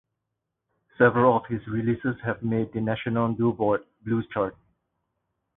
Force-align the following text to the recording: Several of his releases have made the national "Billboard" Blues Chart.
Several 0.97 1.37
of 1.37 1.45
his 1.45 1.61
releases 1.67 2.15
have 2.25 2.41
made 2.41 2.73
the 2.73 2.81
national 2.81 3.33
"Billboard" 3.33 3.83
Blues 4.03 4.25
Chart. 4.33 4.57